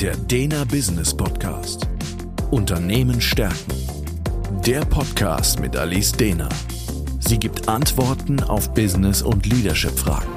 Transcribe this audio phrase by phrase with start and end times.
[0.00, 1.88] Der Dena Business Podcast.
[2.50, 3.72] Unternehmen stärken.
[4.66, 6.50] Der Podcast mit Alice Dena.
[7.18, 10.28] Sie gibt Antworten auf Business- und Leadership-Fragen.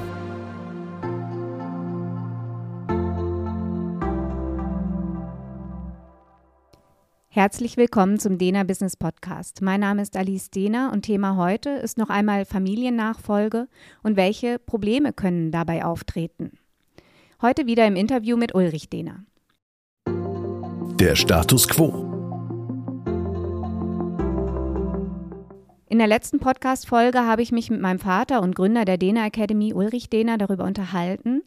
[7.28, 9.60] Herzlich willkommen zum Dena Business Podcast.
[9.60, 13.68] Mein Name ist Alice Dena und Thema heute ist noch einmal Familiennachfolge
[14.02, 16.52] und welche Probleme können dabei auftreten.
[17.42, 19.26] Heute wieder im Interview mit Ulrich Dehner.
[21.00, 21.88] Der Status quo.
[25.88, 29.72] In der letzten Podcast-Folge habe ich mich mit meinem Vater und Gründer der Dehner Academy,
[29.72, 31.42] Ulrich Dehner, darüber unterhalten,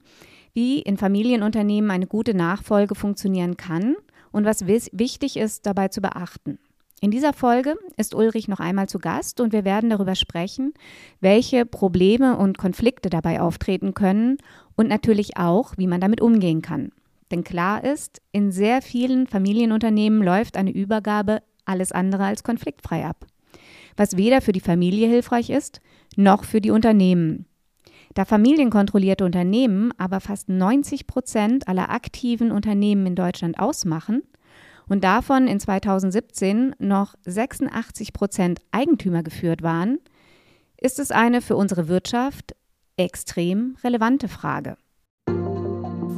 [0.56, 3.96] wie in Familienunternehmen eine gute Nachfolge funktionieren kann
[4.32, 6.58] und was wichtig ist, dabei zu beachten.
[7.00, 10.74] In dieser Folge ist Ulrich noch einmal zu Gast und wir werden darüber sprechen,
[11.22, 14.40] welche Probleme und Konflikte dabei auftreten können
[14.76, 16.92] und natürlich auch, wie man damit umgehen kann.
[17.34, 23.26] Denn klar ist, in sehr vielen Familienunternehmen läuft eine Übergabe alles andere als konfliktfrei ab,
[23.98, 25.81] was weder für die Familie hilfreich ist,
[26.16, 27.48] noch für die Unternehmen.
[28.14, 34.22] Da familienkontrollierte Unternehmen aber fast 90 Prozent aller aktiven Unternehmen in Deutschland ausmachen
[34.88, 39.98] und davon in 2017 noch 86 Prozent Eigentümer geführt waren,
[40.80, 42.56] ist es eine für unsere Wirtschaft
[42.95, 44.78] extrem relevante Frage.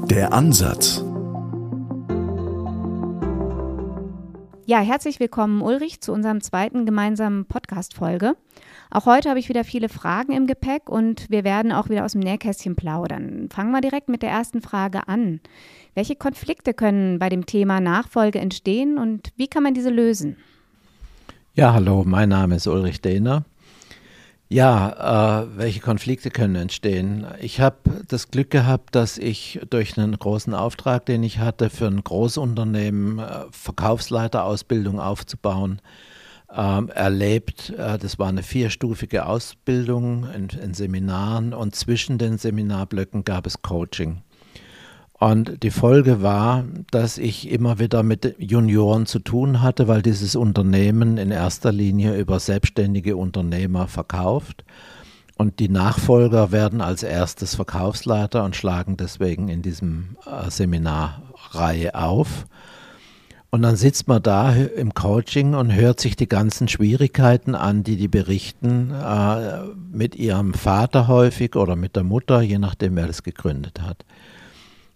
[0.03, 1.03] Der Ansatz.
[4.65, 8.35] Ja, herzlich willkommen, Ulrich, zu unserem zweiten gemeinsamen Podcast-Folge.
[8.91, 12.11] Auch heute habe ich wieder viele Fragen im Gepäck und wir werden auch wieder aus
[12.11, 13.49] dem Nähkästchen plaudern.
[13.52, 15.39] Fangen wir direkt mit der ersten Frage an.
[15.93, 20.37] Welche Konflikte können bei dem Thema Nachfolge entstehen und wie kann man diese lösen?
[21.55, 23.45] Ja, hallo, mein Name ist Ulrich Dehner.
[24.47, 27.25] Ja, äh, welche Konflikte können entstehen?
[27.41, 31.87] Ich habe das Glück gehabt, dass ich durch einen großen Auftrag, den ich hatte, für
[31.87, 35.81] ein Großunternehmen äh, Verkaufsleiterausbildung aufzubauen,
[36.55, 37.71] ähm, erlebt.
[37.71, 43.64] Äh, das war eine vierstufige Ausbildung in, in Seminaren und zwischen den Seminarblöcken gab es
[43.64, 44.21] Coaching.
[45.25, 50.36] Und die Folge war, dass ich immer wieder mit Junioren zu tun hatte, weil dieses
[50.36, 54.64] Unternehmen in erster Linie über selbstständige Unternehmer verkauft.
[55.35, 62.45] Und die Nachfolger werden als erstes Verkaufsleiter und schlagen deswegen in diesem äh, Seminarreihe auf.
[63.49, 67.97] Und dann sitzt man da im Coaching und hört sich die ganzen Schwierigkeiten an, die
[67.97, 73.23] die berichten, äh, mit ihrem Vater häufig oder mit der Mutter, je nachdem, wer das
[73.23, 74.05] gegründet hat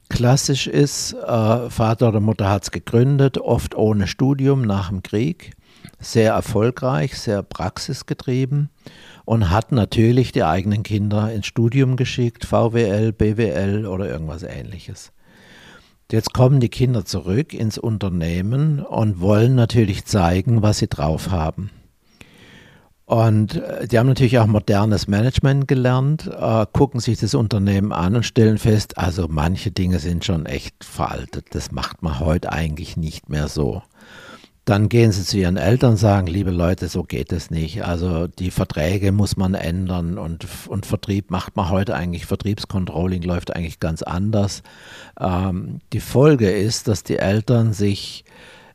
[0.09, 5.53] klassisch ist, äh, Vater oder Mutter hat es gegründet, oft ohne Studium nach dem Krieg,
[6.00, 8.69] sehr erfolgreich, sehr praxisgetrieben
[9.25, 15.12] und hat natürlich die eigenen Kinder ins Studium geschickt, VWL, BWL oder irgendwas ähnliches.
[16.12, 21.69] Jetzt kommen die Kinder zurück ins Unternehmen und wollen natürlich zeigen, was sie drauf haben.
[23.09, 28.16] Und äh, die haben natürlich auch modernes Management gelernt, äh, gucken sich das Unternehmen an
[28.16, 31.48] und stellen fest, also manche Dinge sind schon echt veraltet.
[31.50, 33.81] Das macht man heute eigentlich nicht mehr so.
[34.64, 37.84] Dann gehen sie zu ihren Eltern und sagen, liebe Leute, so geht es nicht.
[37.84, 43.56] Also die Verträge muss man ändern und, und Vertrieb macht man heute eigentlich, Vertriebscontrolling läuft
[43.56, 44.62] eigentlich ganz anders.
[45.19, 48.24] Ähm, die Folge ist, dass die Eltern sich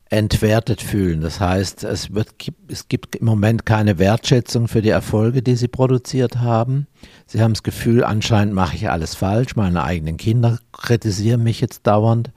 [0.09, 1.21] entwertet fühlen.
[1.21, 2.29] Das heißt, es, wird,
[2.67, 6.87] es gibt im Moment keine Wertschätzung für die Erfolge, die sie produziert haben.
[7.25, 9.55] Sie haben das Gefühl, anscheinend mache ich alles falsch.
[9.55, 12.31] Meine eigenen Kinder kritisieren mich jetzt dauernd.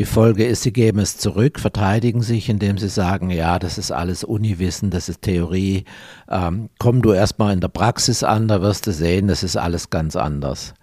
[0.00, 3.92] Die Folge ist, sie geben es zurück, verteidigen sich, indem sie sagen, ja, das ist
[3.92, 5.84] alles Uniwissen, das ist Theorie.
[6.28, 9.90] Ähm, komm du erstmal in der Praxis an, da wirst du sehen, das ist alles
[9.90, 10.74] ganz anders.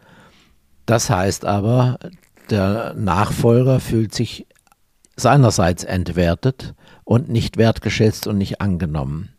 [0.85, 1.99] Das heißt aber,
[2.49, 4.47] der Nachfolger fühlt sich
[5.16, 6.73] seinerseits entwertet
[7.03, 9.29] und nicht wertgeschätzt und nicht angenommen.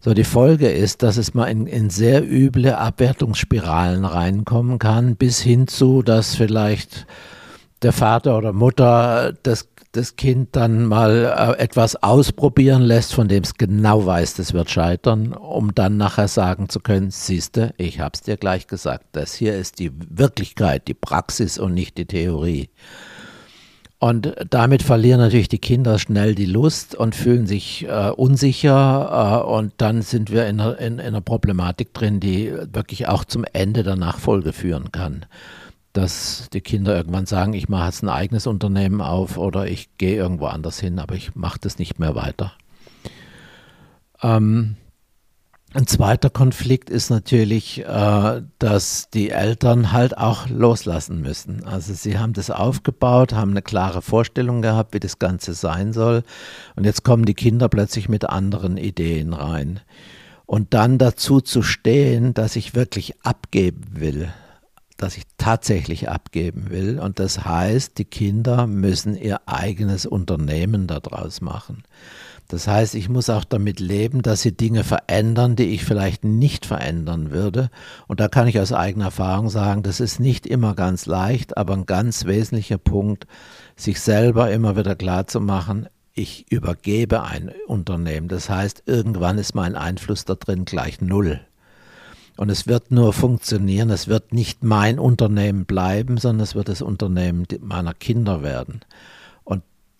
[0.00, 5.40] So, die Folge ist, dass es mal in, in sehr üble Abwertungsspiralen reinkommen kann, bis
[5.40, 7.06] hin zu, dass vielleicht
[7.80, 13.44] der Vater oder Mutter das, das Kind dann mal äh, etwas ausprobieren lässt, von dem
[13.44, 18.20] es genau weiß, das wird scheitern, um dann nachher sagen zu können, siehste, ich hab's
[18.20, 22.68] dir gleich gesagt, das hier ist die Wirklichkeit, die Praxis und nicht die Theorie.
[24.04, 29.40] Und damit verlieren natürlich die Kinder schnell die Lust und fühlen sich äh, unsicher.
[29.42, 33.24] Äh, und dann sind wir in einer, in, in einer Problematik drin, die wirklich auch
[33.24, 35.24] zum Ende der Nachfolge führen kann.
[35.94, 40.16] Dass die Kinder irgendwann sagen, ich mache jetzt ein eigenes Unternehmen auf oder ich gehe
[40.16, 42.52] irgendwo anders hin, aber ich mache das nicht mehr weiter.
[44.22, 44.76] Ähm,
[45.76, 51.64] Ein zweiter Konflikt ist natürlich, äh, dass die Eltern halt auch loslassen müssen.
[51.64, 56.22] Also sie haben das aufgebaut, haben eine klare Vorstellung gehabt, wie das Ganze sein soll.
[56.76, 59.80] Und jetzt kommen die Kinder plötzlich mit anderen Ideen rein.
[60.46, 64.32] Und dann dazu zu stehen, dass ich wirklich abgeben will,
[64.96, 67.00] dass ich tatsächlich abgeben will.
[67.00, 71.82] Und das heißt, die Kinder müssen ihr eigenes Unternehmen daraus machen.
[72.48, 76.66] Das heißt, ich muss auch damit leben, dass sie Dinge verändern, die ich vielleicht nicht
[76.66, 77.70] verändern würde.
[78.06, 81.74] Und da kann ich aus eigener Erfahrung sagen, das ist nicht immer ganz leicht, aber
[81.74, 83.26] ein ganz wesentlicher Punkt,
[83.76, 88.28] sich selber immer wieder klar zu machen, ich übergebe ein Unternehmen.
[88.28, 91.40] Das heißt, irgendwann ist mein Einfluss da drin gleich null.
[92.36, 96.82] Und es wird nur funktionieren, es wird nicht mein Unternehmen bleiben, sondern es wird das
[96.82, 98.80] Unternehmen meiner Kinder werden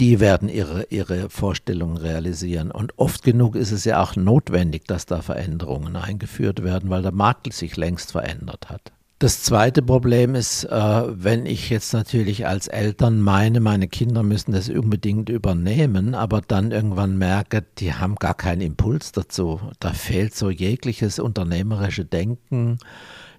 [0.01, 2.71] die werden ihre, ihre Vorstellungen realisieren.
[2.71, 7.13] Und oft genug ist es ja auch notwendig, dass da Veränderungen eingeführt werden, weil der
[7.13, 8.93] Markt sich längst verändert hat.
[9.21, 14.53] Das zweite Problem ist, äh, wenn ich jetzt natürlich als Eltern meine, meine Kinder müssen
[14.53, 19.61] das unbedingt übernehmen, aber dann irgendwann merke, die haben gar keinen Impuls dazu.
[19.79, 22.79] Da fehlt so jegliches unternehmerische Denken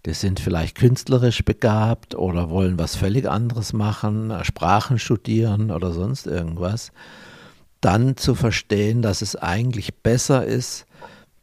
[0.05, 6.27] die sind vielleicht künstlerisch begabt oder wollen was völlig anderes machen, Sprachen studieren oder sonst
[6.27, 6.91] irgendwas,
[7.81, 10.85] dann zu verstehen, dass es eigentlich besser ist,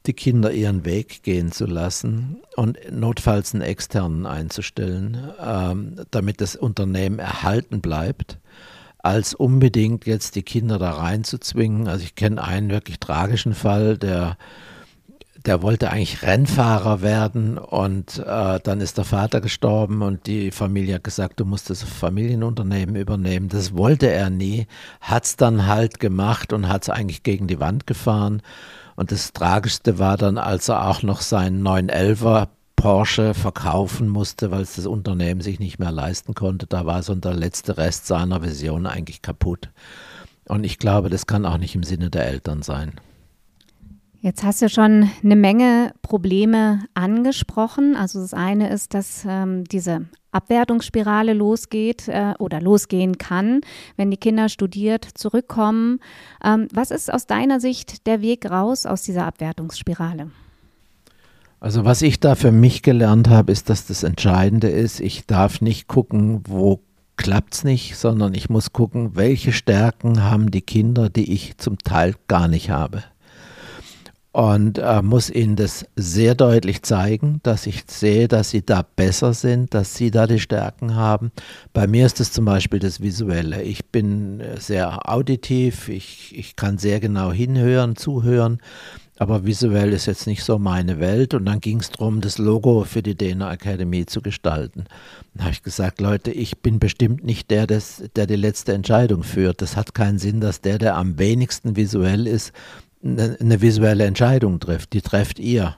[0.06, 6.56] die Kinder ihren Weg gehen zu lassen und notfalls einen externen einzustellen, ähm, damit das
[6.56, 8.38] Unternehmen erhalten bleibt,
[8.98, 11.88] als unbedingt jetzt die Kinder da reinzuzwingen.
[11.88, 14.36] Also ich kenne einen wirklich tragischen Fall, der
[15.46, 20.96] der wollte eigentlich Rennfahrer werden und äh, dann ist der Vater gestorben und die Familie
[20.96, 23.48] hat gesagt, du musst das Familienunternehmen übernehmen.
[23.48, 24.66] Das wollte er nie,
[25.00, 28.42] hat es dann halt gemacht und hat es eigentlich gegen die Wand gefahren.
[28.96, 34.62] Und das Tragischste war dann, als er auch noch seinen 911er Porsche verkaufen musste, weil
[34.62, 36.66] es das Unternehmen sich nicht mehr leisten konnte.
[36.66, 39.70] Da war so der letzte Rest seiner Vision eigentlich kaputt.
[40.48, 42.94] Und ich glaube, das kann auch nicht im Sinne der Eltern sein.
[44.24, 47.96] Jetzt hast du schon eine Menge Probleme angesprochen.
[47.96, 53.62] Also das eine ist, dass ähm, diese Abwertungsspirale losgeht äh, oder losgehen kann,
[53.96, 55.98] wenn die Kinder studiert zurückkommen.
[56.44, 60.30] Ähm, was ist aus deiner Sicht der Weg raus aus dieser Abwertungsspirale?
[61.58, 65.60] Also was ich da für mich gelernt habe, ist, dass das Entscheidende ist, ich darf
[65.60, 66.78] nicht gucken, wo
[67.16, 71.78] klappt es nicht, sondern ich muss gucken, welche Stärken haben die Kinder, die ich zum
[71.78, 73.02] Teil gar nicht habe
[74.32, 79.34] und äh, muss ihnen das sehr deutlich zeigen, dass ich sehe, dass sie da besser
[79.34, 81.32] sind, dass sie da die Stärken haben.
[81.74, 83.62] Bei mir ist es zum Beispiel das Visuelle.
[83.62, 88.58] Ich bin äh, sehr auditiv, ich, ich kann sehr genau hinhören, zuhören,
[89.18, 91.34] aber visuell ist jetzt nicht so meine Welt.
[91.34, 94.84] Und dann ging es darum, das Logo für die DNA Academy zu gestalten.
[95.34, 99.24] Dann habe ich gesagt, Leute, ich bin bestimmt nicht der, des, der die letzte Entscheidung
[99.24, 99.60] führt.
[99.60, 102.52] Das hat keinen Sinn, dass der, der am wenigsten visuell ist,
[103.04, 104.92] eine, eine visuelle Entscheidung trifft.
[104.92, 105.76] Die trefft ihr.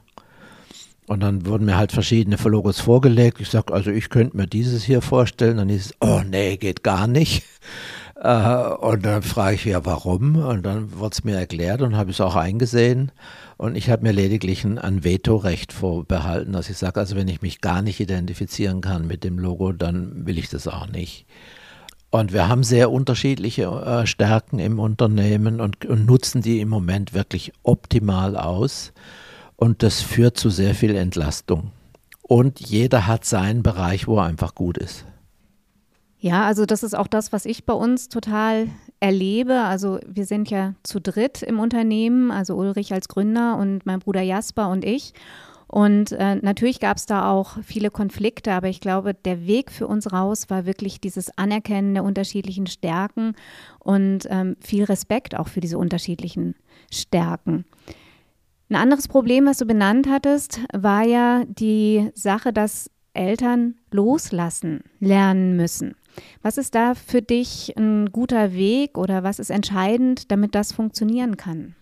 [1.06, 3.40] Und dann wurden mir halt verschiedene Logos vorgelegt.
[3.40, 5.58] Ich sage, also ich könnte mir dieses hier vorstellen.
[5.58, 7.44] Dann hieß es, oh nee, geht gar nicht.
[8.16, 10.36] Äh, und dann frage ich ja, warum?
[10.36, 13.10] Und dann wurde es mir erklärt und habe es auch eingesehen.
[13.56, 17.42] Und ich habe mir lediglich ein, ein Vetorecht vorbehalten, dass ich sage, also wenn ich
[17.42, 21.26] mich gar nicht identifizieren kann mit dem Logo, dann will ich das auch nicht.
[22.14, 27.12] Und wir haben sehr unterschiedliche äh, Stärken im Unternehmen und, und, nutzen die im Moment
[27.12, 28.93] wirklich optimal aus.
[29.56, 31.72] Und das führt zu sehr viel Entlastung.
[32.22, 35.05] Und jeder hat seinen Bereich, wo er einfach gut ist.
[36.20, 38.69] Ja, also das ist auch das, was ich bei uns total
[39.00, 39.62] erlebe.
[39.62, 44.22] Also wir sind ja zu dritt im Unternehmen, also Ulrich als Gründer und mein Bruder
[44.22, 45.15] Jasper und ich.
[45.74, 49.88] Und äh, natürlich gab es da auch viele Konflikte, aber ich glaube, der Weg für
[49.88, 53.34] uns raus war wirklich dieses Anerkennen der unterschiedlichen Stärken
[53.81, 56.54] und ähm, viel Respekt auch für diese unterschiedlichen
[56.93, 57.64] Stärken.
[58.70, 65.56] Ein anderes Problem, was du benannt hattest, war ja die Sache, dass Eltern loslassen lernen
[65.56, 65.96] müssen.
[66.40, 71.36] Was ist da für dich ein guter Weg oder was ist entscheidend, damit das funktionieren
[71.36, 71.74] kann?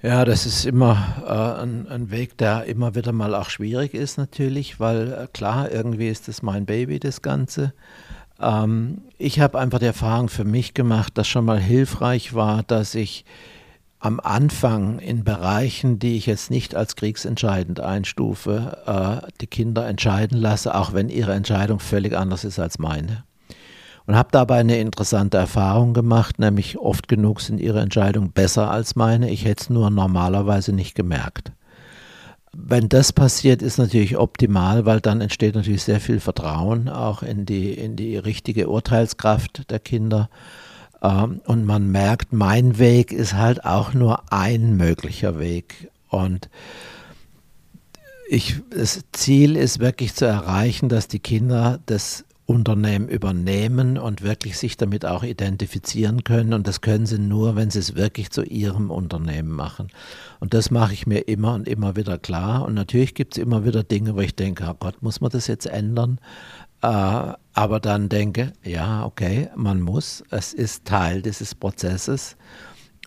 [0.00, 4.16] Ja, das ist immer äh, ein, ein, Weg, der immer wieder mal auch schwierig ist
[4.16, 7.72] natürlich, weil äh, klar, irgendwie ist das mein Baby, das Ganze.
[8.40, 12.94] Ähm, ich habe einfach die Erfahrung für mich gemacht, dass schon mal hilfreich war, dass
[12.94, 13.24] ich
[13.98, 20.38] am Anfang in Bereichen, die ich jetzt nicht als kriegsentscheidend einstufe, äh, die Kinder entscheiden
[20.38, 23.24] lasse, auch wenn ihre Entscheidung völlig anders ist als meine
[24.08, 28.96] und habe dabei eine interessante Erfahrung gemacht, nämlich oft genug sind ihre Entscheidungen besser als
[28.96, 29.28] meine.
[29.28, 31.52] Ich hätte es nur normalerweise nicht gemerkt.
[32.54, 37.44] wenn das passiert, ist natürlich optimal, weil dann entsteht natürlich sehr viel Vertrauen auch in
[37.44, 40.30] die, in die richtige Urteilskraft der Kinder.
[41.02, 45.90] Ähm, und man merkt, mein Weg ist halt auch nur ein möglicher Weg.
[46.08, 46.48] Und
[48.30, 54.56] ich, das Ziel ist wirklich zu erreichen, dass die Kinder das Unternehmen übernehmen und wirklich
[54.56, 56.54] sich damit auch identifizieren können.
[56.54, 59.88] Und das können sie nur, wenn sie es wirklich zu ihrem Unternehmen machen.
[60.40, 62.64] Und das mache ich mir immer und immer wieder klar.
[62.64, 65.46] Und natürlich gibt es immer wieder Dinge, wo ich denke, oh Gott, muss man das
[65.46, 66.20] jetzt ändern?
[66.80, 66.86] Äh,
[67.52, 70.24] aber dann denke, ja, okay, man muss.
[70.30, 72.38] Es ist Teil dieses Prozesses.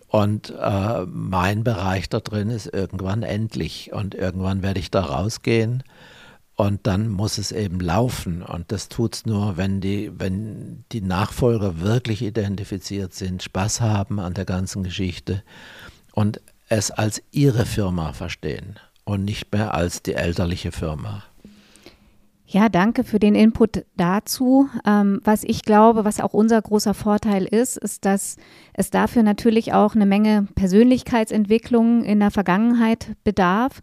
[0.06, 3.90] Und äh, mein Bereich da drin ist irgendwann endlich.
[3.92, 5.82] Und irgendwann werde ich da rausgehen
[6.62, 8.40] und dann muss es eben laufen.
[8.40, 14.20] Und das tut es nur, wenn die, wenn die Nachfolger wirklich identifiziert sind, Spaß haben
[14.20, 15.42] an der ganzen Geschichte
[16.12, 21.24] und es als ihre Firma verstehen und nicht mehr als die elterliche Firma.
[22.46, 24.68] Ja, danke für den Input dazu.
[24.86, 28.36] Ähm, was ich glaube, was auch unser großer Vorteil ist, ist, dass
[28.72, 33.80] es dafür natürlich auch eine Menge Persönlichkeitsentwicklung in der Vergangenheit bedarf.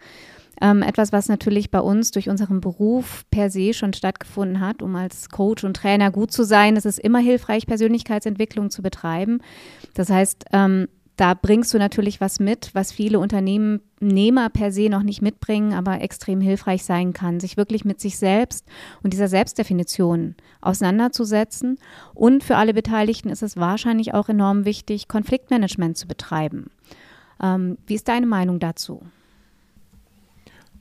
[0.62, 4.96] Ähm, etwas, was natürlich bei uns durch unseren Beruf per se schon stattgefunden hat, um
[4.96, 6.76] als Coach und Trainer gut zu sein.
[6.76, 9.40] Es ist immer hilfreich, Persönlichkeitsentwicklung zu betreiben.
[9.94, 10.88] Das heißt, ähm,
[11.20, 16.00] da bringst du natürlich was mit, was viele Unternehmer per se noch nicht mitbringen, aber
[16.00, 18.66] extrem hilfreich sein kann, sich wirklich mit sich selbst
[19.04, 21.78] und dieser Selbstdefinition auseinanderzusetzen.
[22.14, 26.72] Und für alle Beteiligten ist es wahrscheinlich auch enorm wichtig, Konfliktmanagement zu betreiben.
[27.44, 29.02] Ähm, wie ist deine Meinung dazu?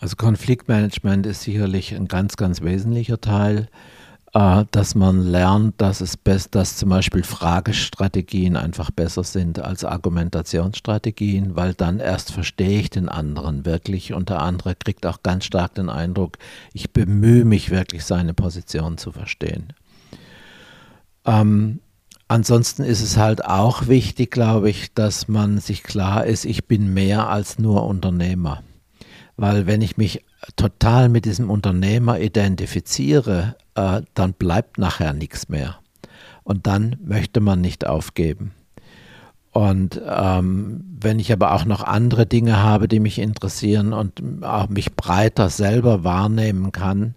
[0.00, 3.68] Also Konfliktmanagement ist sicherlich ein ganz, ganz wesentlicher Teil,
[4.32, 9.84] äh, dass man lernt, dass es best, dass zum Beispiel Fragestrategien einfach besser sind als
[9.84, 15.44] Argumentationsstrategien, weil dann erst verstehe ich den anderen wirklich und der andere kriegt auch ganz
[15.44, 16.38] stark den Eindruck,
[16.72, 19.72] ich bemühe mich wirklich, seine Position zu verstehen.
[21.24, 21.80] Ähm,
[22.30, 26.92] Ansonsten ist es halt auch wichtig, glaube ich, dass man sich klar ist, ich bin
[26.92, 28.62] mehr als nur Unternehmer.
[29.38, 30.24] Weil wenn ich mich
[30.56, 35.78] total mit diesem Unternehmer identifiziere, äh, dann bleibt nachher nichts mehr.
[36.42, 38.52] Und dann möchte man nicht aufgeben.
[39.52, 44.68] Und ähm, wenn ich aber auch noch andere Dinge habe, die mich interessieren und auch
[44.68, 47.14] mich breiter selber wahrnehmen kann,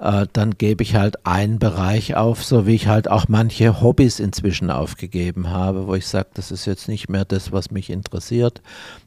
[0.00, 4.18] äh, dann gebe ich halt einen Bereich auf, so wie ich halt auch manche Hobbys
[4.18, 8.62] inzwischen aufgegeben habe, wo ich sage, das ist jetzt nicht mehr das, was mich interessiert.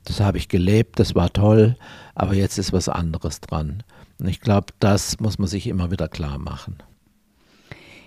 [0.05, 1.75] Das habe ich gelebt, das war toll,
[2.13, 3.83] aber jetzt ist was anderes dran.
[4.19, 6.77] Und ich glaube, das muss man sich immer wieder klar machen.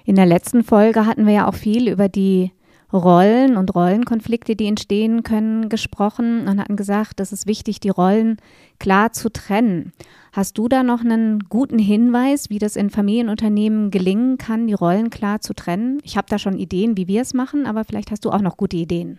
[0.05, 2.53] In der letzten Folge hatten wir ja auch viel über die
[2.93, 8.37] Rollen und Rollenkonflikte, die entstehen können, gesprochen und hatten gesagt, es ist wichtig, die Rollen
[8.79, 9.93] klar zu trennen.
[10.33, 15.11] Hast du da noch einen guten Hinweis, wie das in Familienunternehmen gelingen kann, die Rollen
[15.11, 15.99] klar zu trennen?
[16.03, 18.57] Ich habe da schon Ideen, wie wir es machen, aber vielleicht hast du auch noch
[18.57, 19.19] gute Ideen.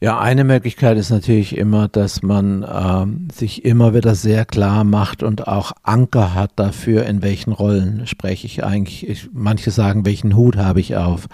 [0.00, 5.22] Ja, eine Möglichkeit ist natürlich immer, dass man ähm, sich immer wieder sehr klar macht
[5.22, 9.08] und auch Anker hat dafür, in welchen Rollen spreche ich eigentlich.
[9.08, 11.26] Ich, manche sagen, welchen Hut habe ich auf.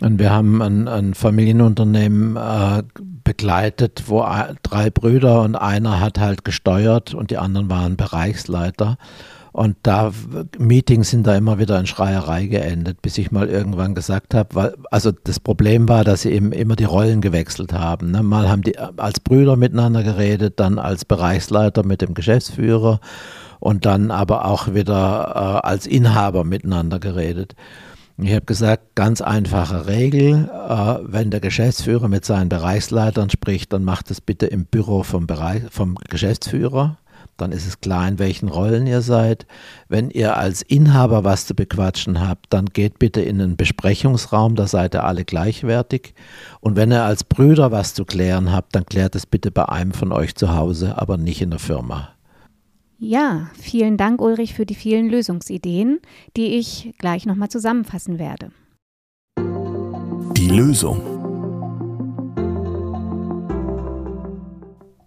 [0.00, 2.82] Und wir haben ein, ein Familienunternehmen äh,
[3.24, 4.26] begleitet, wo
[4.62, 8.96] drei Brüder und einer hat halt gesteuert und die anderen waren Bereichsleiter.
[9.52, 10.12] Und da
[10.58, 14.74] Meetings sind da immer wieder in Schreierei geendet, bis ich mal irgendwann gesagt habe, weil,
[14.90, 18.12] also das Problem war, dass sie eben immer die Rollen gewechselt haben.
[18.12, 18.22] Ne?
[18.22, 23.00] Mal haben die als Brüder miteinander geredet, dann als Bereichsleiter mit dem Geschäftsführer
[23.60, 27.54] und dann aber auch wieder äh, als Inhaber miteinander geredet.
[28.22, 33.82] Ich habe gesagt, ganz einfache Regel, äh, wenn der Geschäftsführer mit seinen Bereichsleitern spricht, dann
[33.82, 36.98] macht es bitte im Büro vom, Bereich, vom Geschäftsführer.
[37.36, 39.46] Dann ist es klar, in welchen Rollen ihr seid.
[39.88, 44.68] Wenn ihr als Inhaber was zu bequatschen habt, dann geht bitte in einen Besprechungsraum, da
[44.68, 46.14] seid ihr alle gleichwertig.
[46.60, 49.92] Und wenn ihr als Brüder was zu klären habt, dann klärt es bitte bei einem
[49.92, 52.10] von euch zu Hause, aber nicht in der Firma.
[53.04, 55.98] Ja, vielen Dank, Ulrich, für die vielen Lösungsideen,
[56.36, 58.52] die ich gleich nochmal zusammenfassen werde.
[60.36, 61.00] Die Lösung.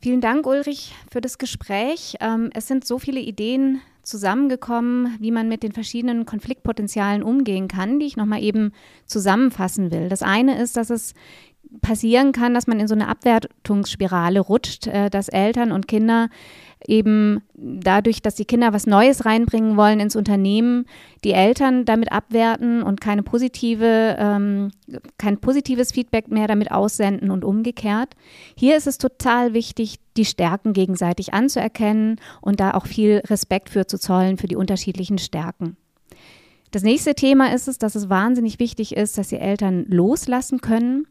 [0.01, 2.17] Vielen Dank, Ulrich, für das Gespräch.
[2.19, 7.99] Ähm, es sind so viele Ideen zusammengekommen, wie man mit den verschiedenen Konfliktpotenzialen umgehen kann,
[7.99, 8.73] die ich nochmal eben
[9.05, 10.09] zusammenfassen will.
[10.09, 11.13] Das eine ist, dass es
[11.81, 16.29] passieren kann, dass man in so eine Abwertungsspirale rutscht, äh, dass Eltern und Kinder
[16.87, 20.85] eben dadurch, dass die Kinder was Neues reinbringen wollen ins Unternehmen,
[21.23, 24.71] die Eltern damit abwerten und keine positive, ähm,
[25.17, 28.15] kein positives Feedback mehr damit aussenden und umgekehrt.
[28.55, 33.87] Hier ist es total wichtig, die Stärken gegenseitig anzuerkennen und da auch viel Respekt für
[33.87, 35.77] zu zollen für die unterschiedlichen Stärken.
[36.71, 41.07] Das nächste Thema ist es, dass es wahnsinnig wichtig ist, dass die Eltern loslassen können.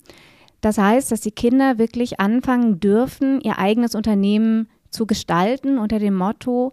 [0.64, 6.14] Das heißt, dass die Kinder wirklich anfangen dürfen, ihr eigenes Unternehmen zu gestalten unter dem
[6.14, 6.73] Motto,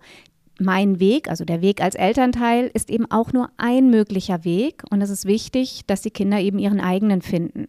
[0.61, 5.01] mein Weg, also der Weg als Elternteil, ist eben auch nur ein möglicher Weg und
[5.01, 7.67] es ist wichtig, dass die Kinder eben ihren eigenen finden.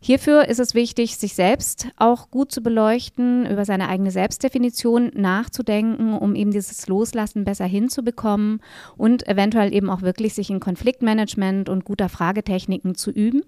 [0.00, 6.14] Hierfür ist es wichtig, sich selbst auch gut zu beleuchten, über seine eigene Selbstdefinition nachzudenken,
[6.14, 8.62] um eben dieses Loslassen besser hinzubekommen
[8.96, 13.42] und eventuell eben auch wirklich sich in Konfliktmanagement und guter Fragetechniken zu üben.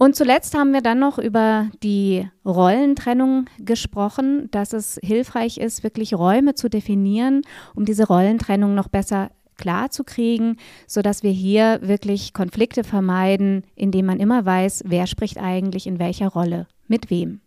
[0.00, 6.14] Und zuletzt haben wir dann noch über die Rollentrennung gesprochen, dass es hilfreich ist, wirklich
[6.14, 7.42] Räume zu definieren,
[7.74, 14.06] um diese Rollentrennung noch besser klar zu kriegen, sodass wir hier wirklich Konflikte vermeiden, indem
[14.06, 17.42] man immer weiß, wer spricht eigentlich in welcher Rolle, mit wem.